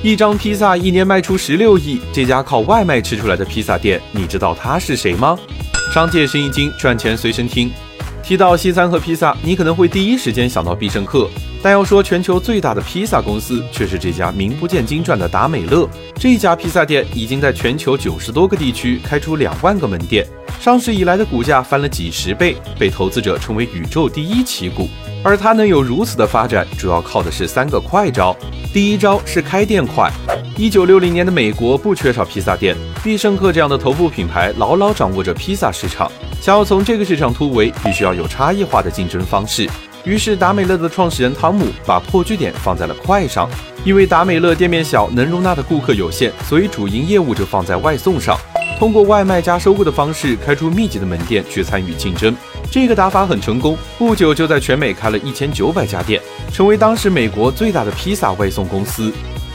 [0.00, 5.36] 一张披萨一年卖出十六亿，这家靠外卖吃出来的披萨店，你知道他是谁吗？
[5.92, 7.68] 商界生意经，赚钱随身听。
[8.28, 11.30] 提到西餐和披萨，你可能会第一时间想到必胜客，
[11.62, 15.88] 但要说全球最大的披萨公司，却是这家名不见经传的达美乐。
[16.14, 20.26] 这家披萨店已经在全球九十多个地区开出两万个门店，
[20.60, 24.90] 上市以来的股价翻了几十倍，被投资者称为宇宙第一奇股。
[25.24, 28.36] 而它能有如此的发展，主要靠的是三个快招。
[28.74, 30.12] 第一招是开店快。
[30.58, 36.10] 一九六零年的美国不缺少披萨店，必胜客这样的头部品牌牢牢掌握着披萨市场。
[36.40, 39.70] 想要从这个市场突围，必须要有差异化的竞争方式。
[40.02, 43.48] 于是达美乐的创始人汤姆把破据点放在了快上。
[43.84, 48.36] 因为达美乐店面小，能容纳的顾客有限，所以主营业务就放在外送上，
[48.80, 52.34] 通过外卖加收购的方式开出密集的门店去参与竞争。
[52.68, 56.20] 这个打法很成功，不久就在全美开了一千九百家店，
[56.52, 59.12] 成为当时美国最大的披萨外送公司。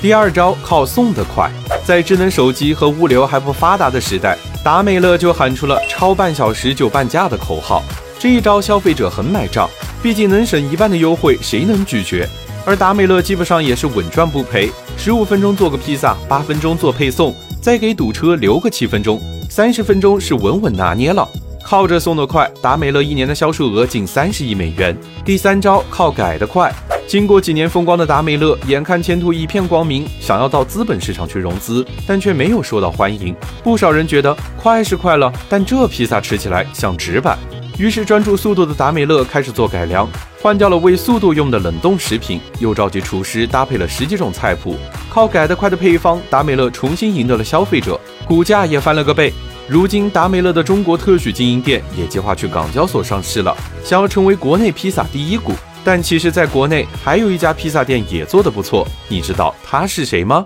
[0.00, 1.50] 第二招靠送得快，
[1.84, 7.82] 在智能手机和物流还不发达的时代，达美乐就喊出了“超半小时就半价”的口号。
[8.18, 9.68] 这一招消费者很买账，
[10.02, 12.28] 毕竟能省一半的优惠，谁能拒绝？
[12.66, 21.26] 而达美乐基本上也是稳赚不赔，十五分钟做个披萨，八分钟做配送，再给堵车留个七分钟，三十分钟是稳稳拿捏了。
[21.64, 24.96] 靠着送得快，达美乐一年的销售额近三十亿美元。
[25.24, 26.72] 第三招靠改得快。
[27.06, 33.34] 经过几年风光的达美乐，眼看前途一片光明，想要到资本市场去融资，但却没有受到欢迎。
[33.62, 37.38] 不少人觉得快是快了，但这披萨吃起来像纸板。
[37.78, 40.08] 于是专注速度的达美乐开始做改良，
[40.42, 44.76] 换掉了为速度用的冷冻食品，又召集厨师搭配了十几种菜谱，
[45.08, 49.32] 靠改得快的配方，达美乐重新赢得了消费者，股价也翻了个倍。
[49.68, 55.52] 如今，达美乐的中国特许经营店也计划去港交所上市了，想要成为国内披萨第一股。
[55.88, 60.44] 但其实，在国内还有一家披萨店也做得不错，你知道他是谁吗？